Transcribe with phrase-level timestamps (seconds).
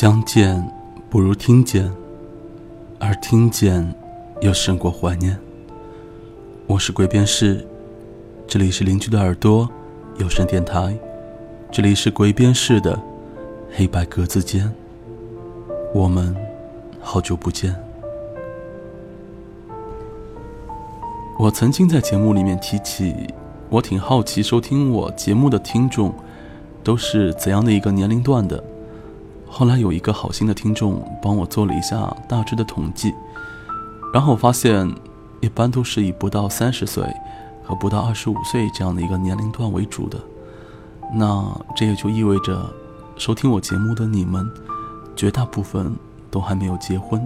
[0.00, 0.66] 相见
[1.10, 1.92] 不如听见，
[2.98, 3.94] 而听见
[4.40, 5.38] 又胜过怀念。
[6.66, 7.66] 我是鬼边士，
[8.46, 9.68] 这里是邻居的耳朵
[10.16, 10.96] 有声电台，
[11.70, 12.98] 这里是鬼边士的
[13.76, 14.72] 黑白格子间。
[15.94, 16.34] 我们
[17.02, 17.76] 好久不见。
[21.38, 23.14] 我曾经在节目里面提起，
[23.68, 26.14] 我挺好奇收听我节目的听众
[26.82, 28.64] 都是怎样的一个年龄段的。
[29.52, 33.12] 后来有一个好心的听众帮我做了一下大致的统计，
[34.14, 34.88] 然后我发现，
[35.40, 37.04] 一般都是以不到三十岁
[37.64, 40.18] 和不到二十五岁这样的一个年龄段为主的。
[41.12, 41.44] 那
[41.74, 42.64] 这也就意味着，
[43.16, 44.48] 收听我节目的你们，
[45.16, 45.92] 绝大部分
[46.30, 47.20] 都还没有结婚。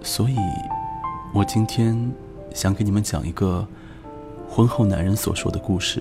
[0.00, 0.36] 所以，
[1.34, 2.10] 我今天
[2.54, 3.66] 想给你们讲一个
[4.48, 6.00] 婚后男人所说的故事。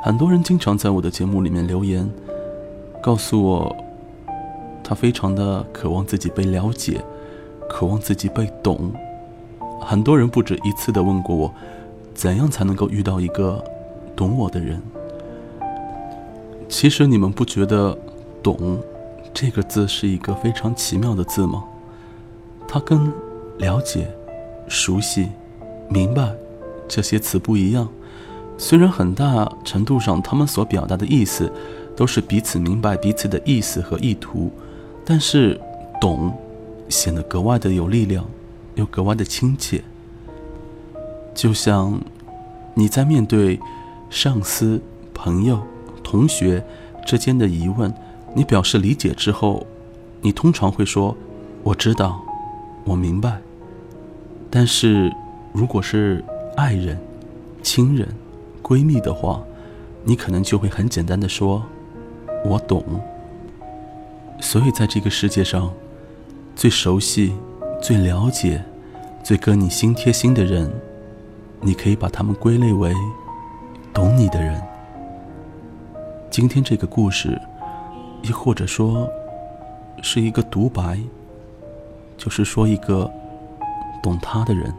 [0.00, 2.08] 很多人经常在我的节目里面留言。
[3.02, 3.76] 告诉我，
[4.84, 7.04] 他非常的渴望自己被了解，
[7.68, 8.92] 渴望自己被懂。
[9.80, 11.52] 很多人不止一次的问过我，
[12.14, 13.62] 怎样才能够遇到一个
[14.14, 14.80] 懂我的人？
[16.68, 17.98] 其实你们不觉得
[18.40, 18.80] “懂”
[19.34, 21.64] 这个字是一个非常奇妙的字吗？
[22.68, 23.12] 它跟
[23.58, 24.08] 了解、
[24.68, 25.28] 熟悉、
[25.88, 26.32] 明白
[26.86, 27.88] 这些词不一样。
[28.56, 31.52] 虽然很大程度上，他们所表达的意思。
[31.96, 34.50] 都是彼此明白彼此的意思和意图，
[35.04, 35.60] 但是
[36.00, 36.32] 懂
[36.88, 38.24] 显得格外的有力量，
[38.74, 39.82] 又格外的亲切。
[41.34, 42.00] 就像
[42.74, 43.58] 你在面对
[44.10, 44.80] 上司、
[45.14, 45.62] 朋友、
[46.02, 46.64] 同学
[47.06, 47.92] 之间的疑问，
[48.34, 49.66] 你表示理解之后，
[50.20, 51.16] 你通常会说
[51.62, 52.22] ：“我知道，
[52.84, 53.40] 我明白。”
[54.50, 55.10] 但是
[55.52, 56.22] 如果是
[56.56, 56.98] 爱人、
[57.62, 58.06] 亲人、
[58.62, 59.42] 闺蜜的话，
[60.04, 61.62] 你可能就会很简单的说。
[62.44, 62.82] 我懂，
[64.40, 65.72] 所以在这个世界上，
[66.56, 67.34] 最熟悉、
[67.80, 68.62] 最了解、
[69.22, 70.70] 最跟你心贴心的人，
[71.60, 72.92] 你可以把他们归类为
[73.94, 74.60] 懂你的人。
[76.30, 77.40] 今天这个故事，
[78.22, 79.08] 亦或者说
[80.02, 80.98] 是一个独白，
[82.16, 83.10] 就是说一个
[84.02, 84.74] 懂他的人。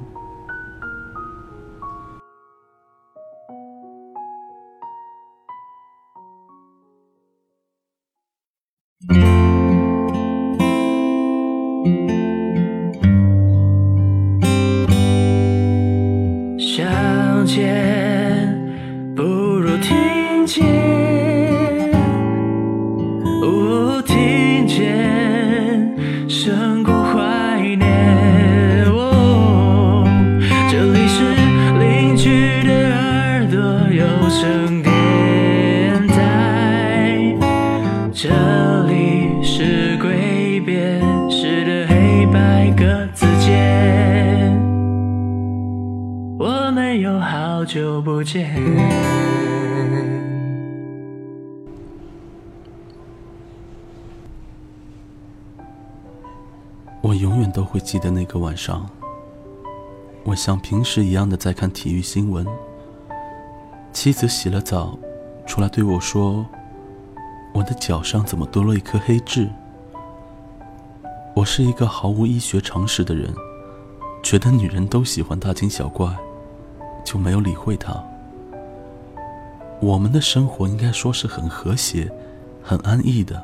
[46.53, 48.53] 我没有好久不见。
[57.01, 58.87] 我永远都会记得那个晚上，
[60.23, 62.45] 我像平时一样的在看体育新闻。
[63.91, 64.97] 妻子洗了澡，
[65.47, 66.45] 出来对我说
[67.53, 69.49] ：“我的脚上怎么多了一颗黑痣？”
[71.35, 73.33] 我是一个毫无医学常识的人，
[74.21, 76.15] 觉得女人都喜欢大惊小怪，
[77.03, 78.03] 就没有理会他。
[79.79, 82.11] 我们的生活应该说是很和谐、
[82.61, 83.41] 很安逸的。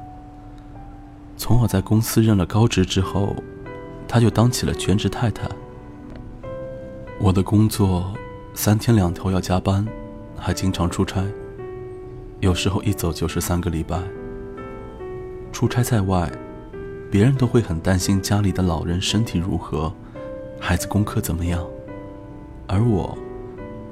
[1.37, 3.35] 从我在公司任了高职之后。
[4.11, 5.47] 她就当起了全职太太。
[7.19, 8.11] 我的工作
[8.55, 9.87] 三天两头要加班，
[10.35, 11.23] 还经常出差，
[12.39, 14.01] 有时候一走就是三个礼拜。
[15.51, 16.27] 出差在外，
[17.11, 19.93] 别人都会很担心家里的老人身体如何，
[20.59, 21.63] 孩子功课怎么样，
[22.65, 23.15] 而我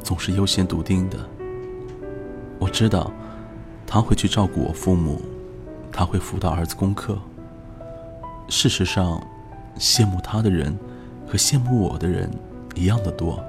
[0.07, 1.17] 总是优先笃定的。
[2.59, 3.11] 我知道
[3.85, 5.21] 他会去照顾我父母，
[5.91, 7.17] 他会辅导儿子功课。
[8.47, 9.21] 事实上。
[9.79, 10.75] 羡慕他的人，
[11.27, 12.27] 和羡慕我的人
[12.73, 13.39] 一样的多。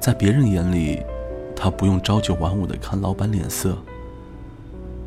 [0.00, 1.02] 在别人眼里，
[1.54, 3.76] 他不用朝九晚五的看老板脸色。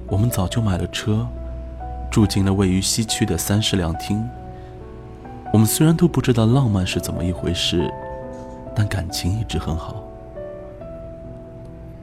[0.05, 1.27] 我们早就买了车，
[2.11, 4.23] 住进了位于西区的三室两厅。
[5.51, 7.91] 我们虽然都不知道浪漫是怎么一回事，
[8.75, 10.03] 但感情一直很好。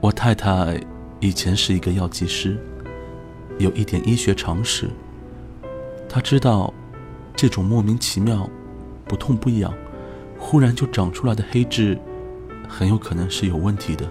[0.03, 0.77] 我太太
[1.21, 2.57] 以前是一个药剂师，
[3.57, 4.89] 有一点医学常识，
[6.09, 6.73] 她知道。
[7.35, 8.47] 这种莫名其妙、
[9.05, 9.73] 不痛不痒、
[10.37, 11.97] 忽然就长出来的黑痣，
[12.69, 14.05] 很有可能是有问题的。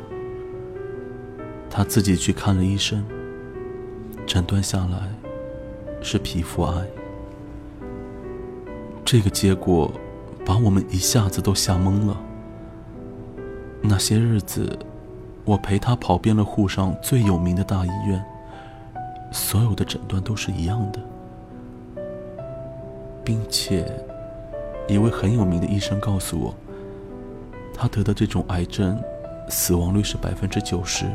[1.71, 3.05] 她自己去看了医生，
[4.27, 5.09] 诊断下来，
[6.03, 6.87] 是皮肤癌。
[9.05, 9.93] 这个结果
[10.45, 12.21] 把我们一下子都吓懵了。
[13.83, 14.79] 那些日子，
[15.45, 18.25] 我陪他跑遍了沪上最有名的大医院，
[19.33, 21.01] 所有的诊断都是一样的，
[23.25, 23.91] 并且
[24.89, 26.55] 一位很有名的医生告诉我，
[27.75, 29.03] 他得的这种癌症，
[29.49, 31.07] 死亡率是百分之九十，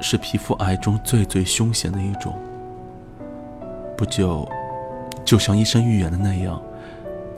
[0.00, 2.34] 是皮肤癌中最最凶险的一种。
[3.96, 4.48] 不久，
[5.24, 6.60] 就像医生预言的那样。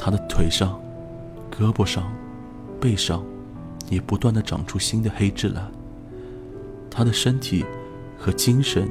[0.02, 0.81] 他的腿上、
[1.50, 2.11] 胳膊上、
[2.81, 3.23] 背上，
[3.91, 5.62] 也不断的长出新的黑痣来。
[6.90, 7.64] 他的身体
[8.19, 8.90] 和精神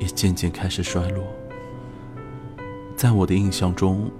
[0.00, 1.24] 也渐渐开始衰落。
[2.96, 4.10] 在我的印象中，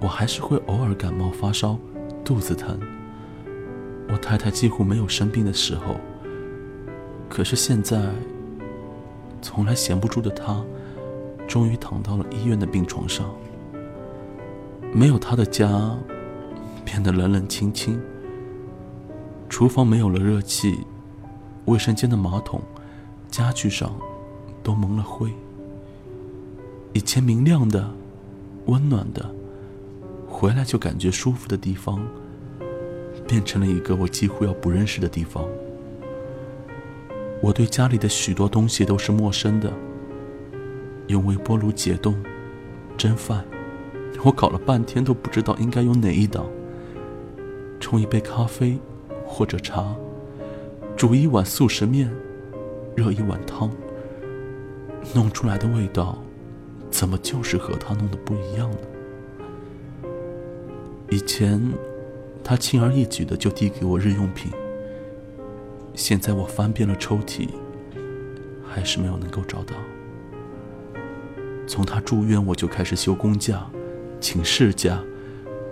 [0.00, 1.76] 我还是会偶尔感冒发烧、
[2.24, 2.78] 肚子疼。
[4.08, 5.96] 我太太几乎没有生病的时候。
[7.28, 8.00] 可是现在，
[9.42, 10.64] 从来闲不住的她，
[11.48, 13.34] 终于躺到了医院的病床上。
[14.92, 15.98] 没有他的家，
[16.84, 18.00] 变得冷冷清清。
[19.48, 20.78] 厨房没有了热气，
[21.66, 22.60] 卫生间的马桶、
[23.30, 23.94] 家具上
[24.62, 25.30] 都蒙了灰。
[26.92, 27.90] 以前明亮的、
[28.66, 29.30] 温暖的，
[30.26, 32.00] 回来就感觉舒服的地方，
[33.28, 35.44] 变成了一个我几乎要不认识的地方。
[37.42, 39.72] 我对家里的许多东西都是陌生的。
[41.08, 42.16] 用微波炉解冻、
[42.96, 43.44] 蒸饭。
[44.24, 46.46] 我搞了半天都不知道应该用哪一档。
[47.78, 48.78] 冲一杯咖啡，
[49.24, 49.94] 或者茶，
[50.96, 52.10] 煮一碗素食面，
[52.94, 53.70] 热一碗汤。
[55.14, 56.18] 弄出来的味道，
[56.90, 58.78] 怎么就是和他弄的不一样呢？
[61.10, 61.60] 以前，
[62.42, 64.50] 他轻而易举的就递给我日用品。
[65.94, 67.50] 现在我翻遍了抽屉，
[68.66, 69.74] 还是没有能够找到。
[71.66, 73.66] 从他住院，我就开始休公假。
[74.18, 74.98] 请事假，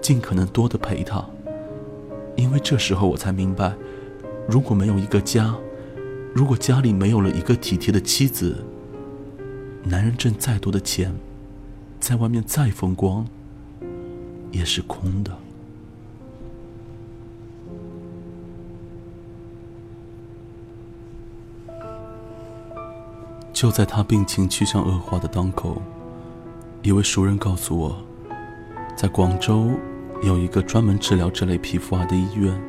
[0.02, 1.24] 尽可能多的陪他，
[2.36, 3.74] 因为这时候我才明白，
[4.46, 5.54] 如果没有一个家，
[6.34, 8.64] 如果家里没有了一个体贴的妻子，
[9.82, 11.14] 男人挣再多的钱，
[11.98, 13.26] 在外面再风光，
[14.50, 15.36] 也是空的。
[23.52, 25.80] 就在他病情趋向恶化的当口，
[26.82, 27.96] 一位熟人告诉我。
[28.96, 29.70] 在广州
[30.22, 32.60] 有一个专门治疗这类皮肤癌的医院，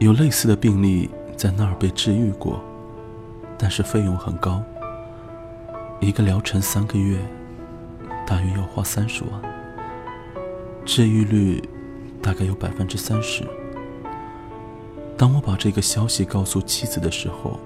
[0.00, 2.58] 有类似的病例在那儿被治愈过，
[3.58, 4.62] 但是费用很高，
[6.00, 7.18] 一个疗程三个月，
[8.26, 9.42] 大约要花三十万，
[10.86, 11.62] 治愈率
[12.22, 13.46] 大概有百分之三十。
[15.18, 17.60] 当我把这个消息告诉妻子的时候，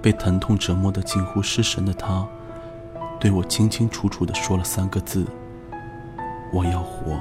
[0.00, 2.26] 被疼痛折磨得近乎失神的她，
[3.20, 5.26] 对我清清楚楚地说了三个字。
[6.50, 7.18] 我要活，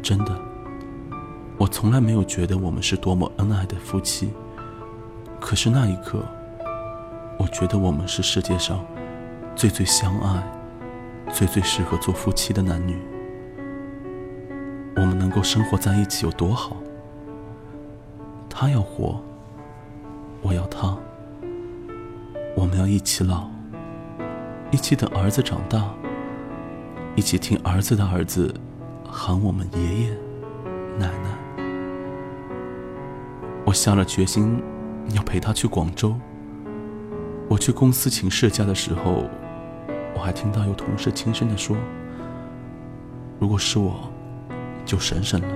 [0.00, 0.49] 真的。
[1.60, 4.30] 我从来没有觉得我们是多么恩爱的夫妻，
[5.38, 6.24] 可是那一刻，
[7.38, 8.82] 我觉得我们是世界上
[9.54, 10.42] 最最相爱、
[11.30, 12.98] 最最适合做夫妻的男女。
[14.96, 16.78] 我们能够生活在一起有多好？
[18.48, 19.20] 他要活，
[20.40, 20.96] 我要他。
[22.56, 23.50] 我们要一起老，
[24.70, 25.92] 一起等儿子长大。
[27.16, 28.54] 一起听儿子的儿子
[29.06, 30.10] 喊我们爷爷、
[30.98, 31.38] 奶奶。
[33.70, 34.60] 我下了决心
[35.14, 36.16] 要陪他去广州。
[37.48, 39.28] 我去公司请事假的时候，
[40.12, 41.76] 我还听到有同事轻声的说
[43.38, 44.10] ：“如果是我，
[44.84, 45.48] 就省省了，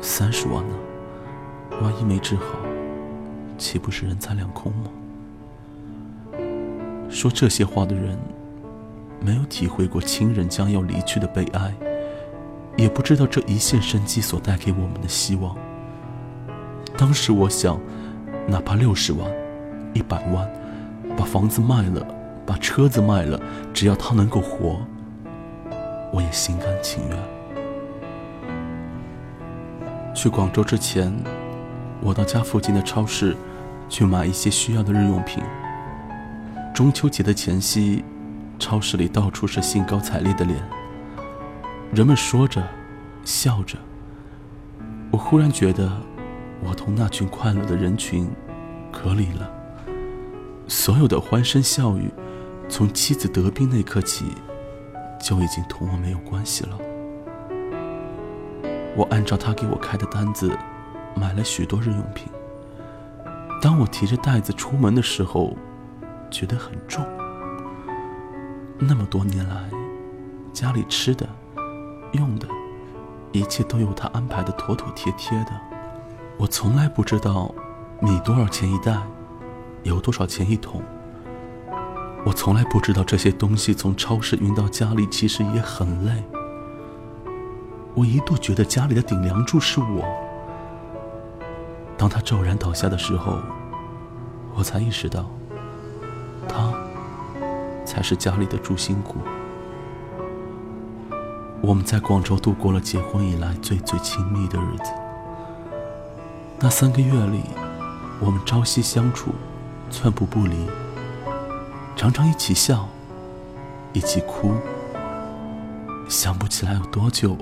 [0.00, 0.74] 三十万呢，
[1.80, 2.58] 万一没治好，
[3.56, 4.90] 岂不是人财两空吗？”
[7.08, 8.18] 说这些话的人。
[9.24, 11.72] 没有体会过亲人将要离去的悲哀，
[12.76, 15.56] 也不知道这一线生机所带给我们的希望。
[17.02, 17.80] 当时我想，
[18.46, 19.28] 哪怕六十万、
[19.92, 20.48] 一百万，
[21.16, 22.06] 把房子卖了，
[22.46, 23.40] 把车子卖了，
[23.74, 24.80] 只要他能够活，
[26.12, 27.18] 我也心甘情愿。
[30.14, 31.12] 去广州之前，
[32.00, 33.36] 我到家附近的超市
[33.88, 35.42] 去买一些需要的日用品。
[36.72, 38.04] 中秋节的前夕。
[38.60, 40.56] 超市里到处是兴高采烈的脸，
[41.92, 42.62] 人们说着，
[43.24, 43.76] 笑着。
[45.10, 45.90] 我忽然觉得，
[46.64, 48.30] 我同那群快乐的人群
[48.90, 49.50] 隔离了。
[50.68, 52.10] 所有的欢声笑语，
[52.68, 54.26] 从妻子得病那刻起，
[55.20, 56.78] 就已经同我没有关系了。
[58.96, 60.50] 我按照他给我开的单子，
[61.14, 62.28] 买了许多日用品。
[63.60, 65.56] 当我提着袋子出门的时候，
[66.30, 67.04] 觉得很重。
[68.78, 69.68] 那么多年来，
[70.52, 71.28] 家里吃的、
[72.12, 72.46] 用的，
[73.32, 75.71] 一切都由他安排的妥妥帖帖的。
[76.42, 77.54] 我从来不知道
[78.00, 79.00] 米多少钱一袋，
[79.84, 80.82] 油多少钱一桶。
[82.26, 86.24] 我从来不知道这些东西从超市运到家里其实也很累。
[87.94, 90.04] 我一度觉得家里的顶梁柱是我。
[91.96, 93.38] 当他骤然倒下的时候，
[94.56, 95.30] 我才意识到，
[96.48, 96.74] 他
[97.84, 99.18] 才是家里的主心骨。
[101.60, 105.01] 我们在广州度过了结婚以来最最亲密的日子。
[106.64, 107.42] 那三个月里，
[108.20, 109.34] 我们朝夕相处，
[109.90, 110.54] 寸步不离，
[111.96, 112.88] 常常一起笑，
[113.92, 114.54] 一起哭。
[116.08, 117.36] 想不起来有多久。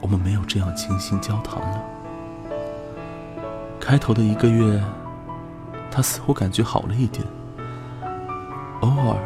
[0.00, 1.82] 我们没有这样倾心交谈了。
[3.78, 4.82] 开头的一个月，
[5.90, 7.22] 他似乎感觉好了一点。
[8.80, 9.18] 偶尔，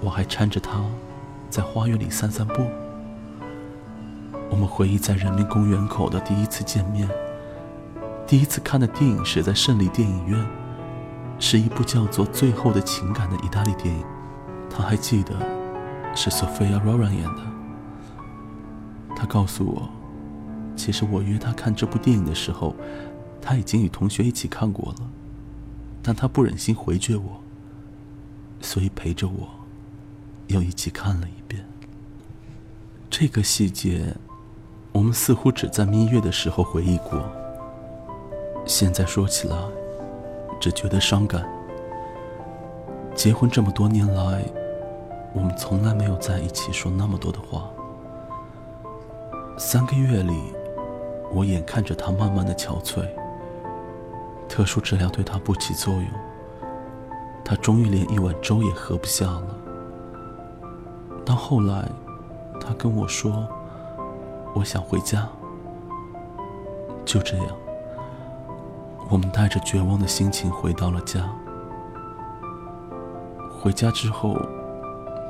[0.00, 0.84] 我还搀着他，
[1.50, 2.64] 在花园里散散步。
[4.50, 7.08] 我们回忆在人民公园口的第一次见面，
[8.26, 10.44] 第一次看的电影是在胜利电影院，
[11.38, 14.04] 是一部叫做《最后的情感》的意大利电影。
[14.68, 15.32] 他还记得，
[16.12, 17.46] 是 Sophia Loren 演的。
[19.14, 19.88] 他告诉我，
[20.74, 22.74] 其实我约他看这部电影的时候，
[23.40, 25.08] 他已经与同学一起看过了，
[26.02, 27.40] 但他不忍心回绝我，
[28.60, 29.48] 所以陪着我，
[30.48, 31.64] 又一起看了一遍。
[33.08, 34.16] 这个细节，
[34.90, 37.24] 我们似乎只在蜜月的时候回忆过。
[38.66, 39.56] 现在说起来，
[40.60, 41.48] 只觉得伤感。
[43.14, 44.42] 结婚这么多年来，
[45.32, 47.70] 我们从来没有在一起说那么多的话。
[49.56, 50.52] 三个月里，
[51.32, 53.06] 我眼看着他慢慢的憔悴，
[54.48, 56.06] 特殊治疗对他不起作用，
[57.44, 59.56] 他终于连一碗粥也喝不下了。
[61.24, 61.88] 到后来，
[62.60, 63.46] 他跟我说
[64.54, 65.26] ：“我想回家。”
[67.06, 67.46] 就这样，
[69.08, 71.28] 我们带着绝望的心情回到了家。
[73.60, 74.36] 回家之后，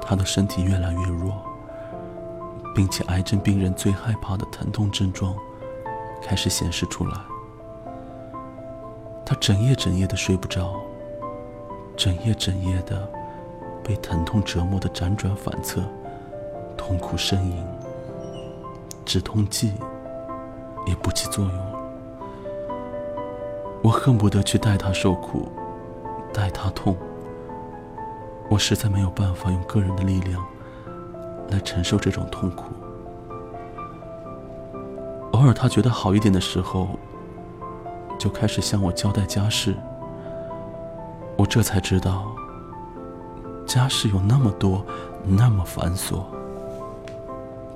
[0.00, 1.32] 他的身体越来越弱。
[2.74, 5.34] 并且，癌症病人最害怕的疼痛症状
[6.22, 7.18] 开始显示出来。
[9.24, 10.74] 他整夜整夜的睡不着，
[11.96, 13.08] 整夜整夜的
[13.82, 15.80] 被疼痛折磨的辗转反侧，
[16.76, 17.66] 痛苦呻吟，
[19.06, 19.72] 止痛剂
[20.86, 21.75] 也不起作用了。
[23.86, 25.48] 我恨不得去代他受苦，
[26.34, 26.96] 代他痛。
[28.50, 30.44] 我实在没有办法用个人的力量。
[31.50, 32.64] 来承受这种痛苦。
[35.30, 36.88] 偶尔他觉得好一点的时候，
[38.18, 39.76] 就开始向我交代家事。
[41.36, 42.26] 我这才知道，
[43.64, 44.84] 家事有那么多，
[45.24, 46.24] 那么繁琐。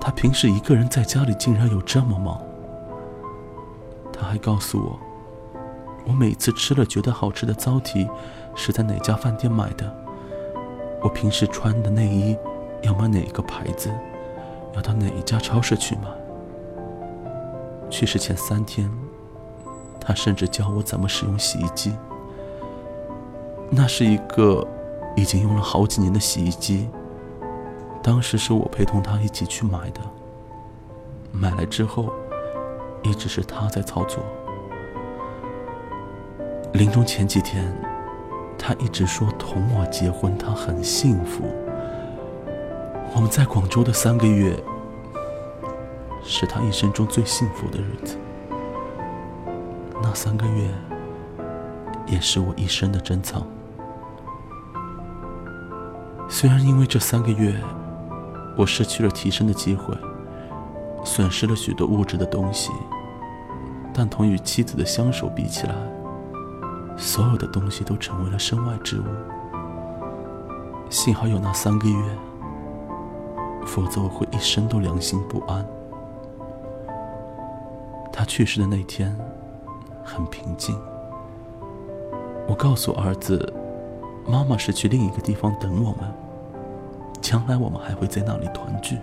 [0.01, 2.43] 他平时一个人在家里竟然有这么忙。
[4.13, 4.99] 他还告诉我，
[6.07, 8.09] 我每次吃了觉得好吃的糟蹄，
[8.55, 9.93] 是在哪家饭店买的。
[11.03, 12.37] 我平时穿的内衣。
[12.83, 13.91] 要买哪个牌子？
[14.75, 16.09] 要到哪一家超市去买？
[17.91, 18.91] 去世前三天，
[20.01, 21.93] 他甚至教我怎么使用洗衣机。
[23.69, 24.67] 那是一个
[25.15, 26.89] 已经用了好几年的洗衣机，
[28.03, 30.01] 当时是我陪同他一起去买的。
[31.33, 32.11] 买来之后，
[33.03, 34.25] 一直是他在操作。
[36.73, 37.71] 临终前几天，
[38.57, 41.45] 他一直说同我结婚，他很幸福。
[43.13, 44.57] 我们在广州的三个月，
[46.23, 48.17] 是他一生中最幸福的日子。
[50.01, 50.69] 那三个月，
[52.07, 53.45] 也是我一生的珍藏。
[56.29, 57.53] 虽然因为这三个月，
[58.57, 59.93] 我失去了提升的机会，
[61.05, 62.71] 损失了许多物质的东西，
[63.93, 65.75] 但同与妻子的相守比起来，
[67.01, 69.05] 所有的东西都成为了身外之物。
[70.91, 72.05] 幸好有那三个月。
[73.67, 75.65] 否则我会一生都良心不安。
[78.13, 79.17] 他去世的那天，
[80.03, 80.77] 很平静。
[82.49, 83.53] 我告诉儿子，
[84.27, 86.13] 妈妈是去另一个地方等我们，
[87.21, 88.99] 将来我们还会在那里团聚。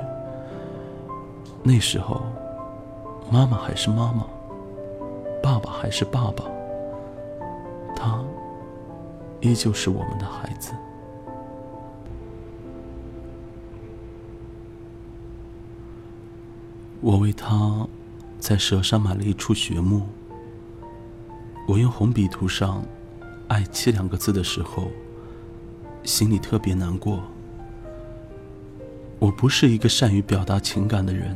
[1.64, 2.22] 那时候，
[3.32, 4.26] 妈妈还是妈妈，
[5.42, 6.44] 爸爸还是爸爸，
[7.98, 8.24] 他
[9.42, 10.72] 依旧是我们的孩子。
[17.02, 17.88] 我为他
[18.40, 20.08] 在蛇山买了一处穴墓。
[21.68, 22.84] 我用红笔涂上
[23.50, 24.90] “爱妻”两个字的时候，
[26.04, 27.22] 心里特别难过。
[29.20, 31.36] 我不是一个善于表达情感的人。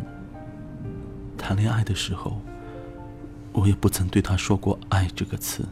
[1.38, 2.40] 谈恋爱的时候，
[3.52, 5.66] 我也不曾对他说过“爱”这个词。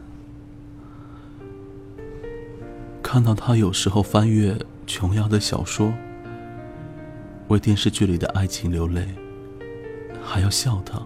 [3.12, 5.92] 看到他有时候翻阅琼瑶的小说，
[7.48, 9.04] 为电视剧里的爱情流泪，
[10.22, 11.02] 还要笑他。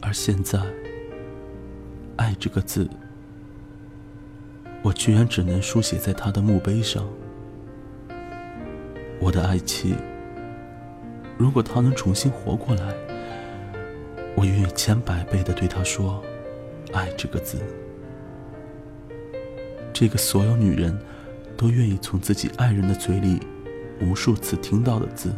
[0.00, 0.60] 而现在
[2.18, 2.90] ，“爱”这个字，
[4.82, 7.08] 我居然只能书写在他的墓碑上。
[9.20, 9.94] 我的爱妻，
[11.38, 12.92] 如果她能重新活过来，
[14.34, 16.20] 我愿意千百倍的对她说
[16.92, 17.60] “爱”这个字，
[19.94, 20.98] 这个所有女人
[21.56, 23.38] 都愿意从自己爱人的嘴里
[24.00, 25.32] 无数次听到的字。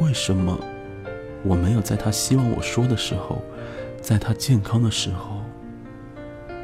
[0.00, 0.56] 为什么
[1.42, 3.42] 我没有在她希望我说的时候，
[4.00, 5.42] 在她健康的时候，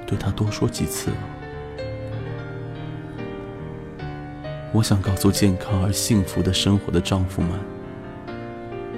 [0.06, 1.10] 对她多说几次？
[4.72, 7.50] 我想告诉健康而幸福的生活的丈夫们：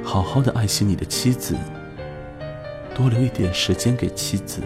[0.05, 1.57] 好好的爱惜你的妻子，
[2.95, 4.61] 多留一点时间给妻子，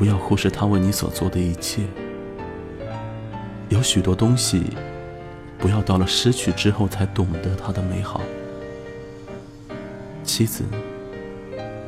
[0.00, 1.82] 不要忽视他为你所做的一切。
[3.68, 4.62] 有许多东西，
[5.58, 8.22] 不要到了失去之后才懂得它的美好。
[10.24, 10.64] 妻子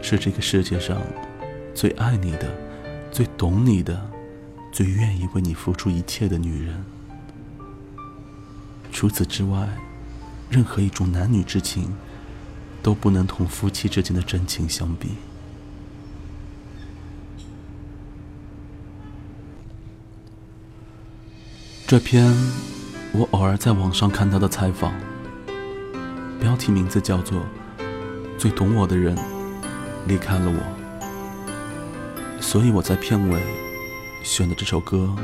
[0.02, 1.00] 是这个世界上
[1.75, 2.47] 最爱你的、
[3.11, 3.99] 最懂你的、
[4.71, 6.85] 最愿意为你付出一切的女人。
[8.92, 9.66] 除此之外，
[10.50, 11.90] 任何一种男女之情
[12.83, 15.12] 都不能同夫妻之间的真情相比。
[21.87, 22.35] 这篇
[23.12, 24.93] 我偶尔在网上看到的采访，
[26.41, 27.41] 标题名字叫做
[28.39, 29.16] 《最懂我的人
[30.07, 33.40] 离开了我》，所以我在片尾
[34.23, 35.14] 选的这首歌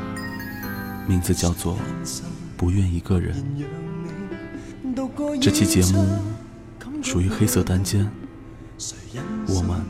[1.07, 1.77] 名字叫做。
[2.59, 3.33] 不愿一个人。
[5.39, 6.19] 这期节目
[7.01, 8.11] 属于黑色单间，
[9.47, 9.81] 我们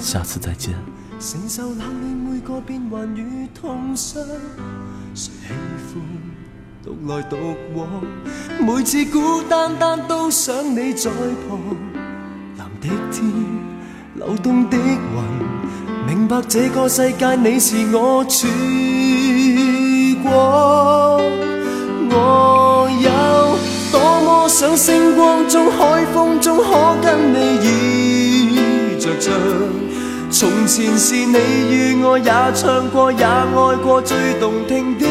[0.00, 0.74] 下次再见。
[1.20, 4.22] 承受冷暖每个变幻与痛伤，
[5.14, 5.50] 谁喜
[5.94, 6.02] 欢
[6.82, 7.36] 独来独
[7.74, 7.88] 往？
[8.60, 11.58] 每次孤单单都想你在旁。
[12.58, 13.24] 蓝的天，
[14.16, 14.86] 流动的云，
[16.06, 18.48] 明白这个世界你是我曙
[20.22, 21.22] 光。
[22.10, 23.10] 我有
[23.92, 28.13] 多么想星光中、海风中可跟你倚
[29.04, 29.34] 着唱。
[30.30, 31.36] 从前是你
[31.70, 35.06] 与我也唱过、也爱过最动听的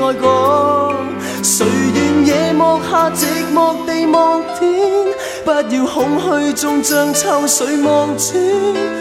[0.00, 0.94] 爱歌。
[1.42, 4.70] 谁愿夜幕下寂寞地望天？
[5.44, 8.40] 不要空虚中将秋水望穿。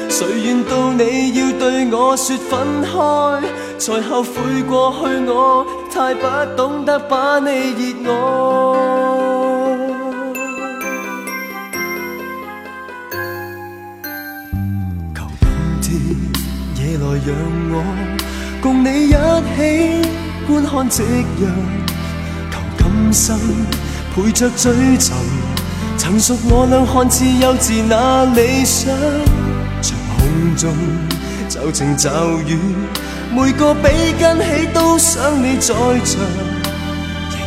[0.09, 2.89] 谁愿到你要对我说分开，
[3.77, 5.65] 才后悔过去我。
[5.93, 6.25] 太不
[6.57, 7.47] 懂得把你
[8.03, 9.00] 热爱，
[17.23, 17.35] 让
[17.69, 17.83] 我
[18.61, 20.01] 共你一起
[20.47, 21.03] 观看夕
[21.39, 21.43] 阳，
[22.49, 23.39] 求今生
[24.15, 25.13] 陪着追寻，
[25.97, 28.91] 曾属我俩看似幼稚那理想，
[29.83, 30.73] 像空中
[31.47, 32.09] 骤晴骤
[32.47, 32.57] 雨。
[33.35, 33.87] 每个比
[34.19, 36.19] 跟起都想你在场，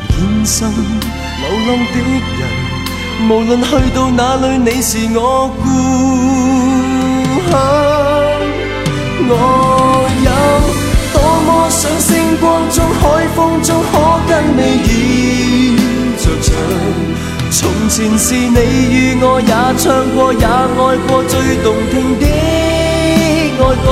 [0.09, 1.95] 仍现身流浪的
[2.39, 2.41] 人，
[3.29, 5.65] 无论去到哪里，你是我故
[7.51, 8.24] 乡。
[9.29, 9.33] 我
[10.25, 10.31] 有
[11.13, 13.03] 多么想星光中、海
[13.35, 13.93] 风中可
[14.29, 14.93] 跟你演
[16.19, 16.53] 着唱，
[17.51, 17.59] 从
[17.89, 18.59] 前是你
[18.91, 19.85] 与我也唱
[20.15, 21.33] 过、也爱过最
[21.63, 23.89] 动听的爱歌，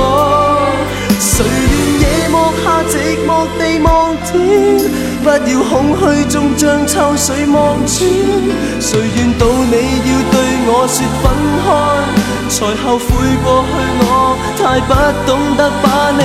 [1.19, 2.35] 谁愿夜幕？
[2.63, 2.93] 下寂
[3.27, 3.87] 寞地望
[4.25, 4.31] 天，
[5.23, 7.97] 不要空虚中将秋水望穿。
[8.81, 10.35] 谁愿到你要对
[10.67, 11.23] 我说分
[11.63, 11.65] 开，
[12.49, 13.05] 才后悔
[13.43, 14.05] 过去我
[14.57, 14.91] 太不
[15.25, 16.21] 懂得把你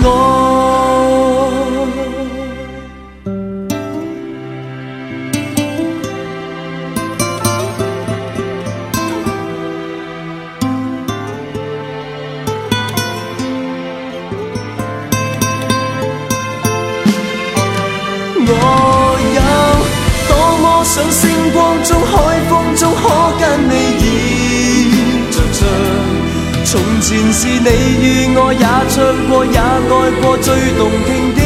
[0.00, 0.04] 热
[1.42, 1.45] 爱。
[21.84, 23.02] 海风中，可
[23.38, 24.04] 跟你倚
[25.30, 25.58] 着窗。
[26.64, 27.68] 从前是你
[28.02, 28.04] 与
[28.36, 28.96] 我也唱
[29.28, 29.58] 过，也爱
[30.20, 31.40] 过最动听的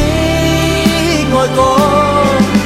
[1.31, 1.57] 爱歌。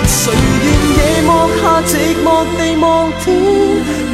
[0.08, 1.30] 谁愿夜幕
[1.62, 1.92] 下寂
[2.24, 2.84] 寞地望
[3.20, 3.26] 天？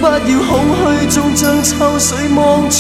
[0.02, 0.10] 不要
[0.48, 0.82] 空虚
[1.14, 2.80] 中将秋水望穿。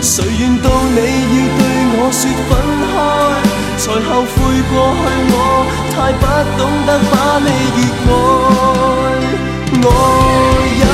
[0.00, 0.98] 谁愿到你
[1.34, 1.60] 要对
[1.94, 2.50] 我说分
[2.88, 2.96] 开，
[3.76, 4.32] 才后悔
[4.70, 5.34] 过去我
[5.92, 6.22] 太不
[6.56, 7.12] 懂得把
[7.44, 7.46] 你
[8.06, 8.08] 热
[8.94, 8.97] 爱。
[9.82, 9.86] 我
[10.82, 10.86] 有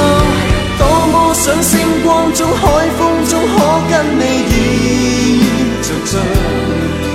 [0.78, 2.62] 多么想星光中、海
[2.98, 3.56] 风中可
[3.90, 4.52] 跟你倚
[5.82, 6.12] 着唱。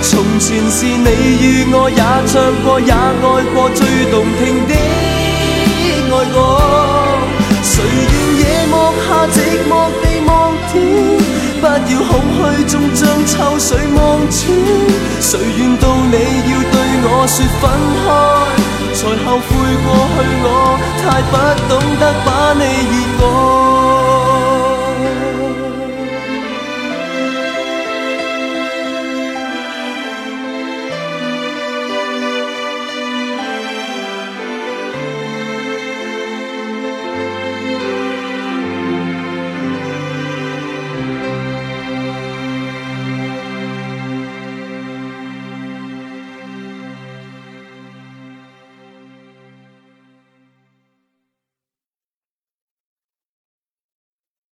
[0.02, 1.08] 从前是你
[1.40, 2.32] 与我也唱
[2.64, 2.94] 过也爱
[3.54, 3.80] 过最
[4.10, 4.72] 动听的
[6.10, 6.36] 爱歌。
[7.62, 8.72] 谁愿夜幕
[9.04, 9.36] 下寂
[9.68, 10.28] 寞地望
[10.72, 10.74] 天？
[11.60, 11.68] 不要
[12.08, 13.98] 空虚中将秋水望
[14.30, 14.40] 穿。
[15.20, 16.16] 谁愿到你
[16.50, 17.62] 要对我说分
[18.00, 18.08] 开，
[18.92, 20.46] 才后悔过去我
[20.98, 21.34] 太不
[21.68, 22.62] 懂得把你
[23.18, 23.22] 热
[24.26, 24.29] 爱。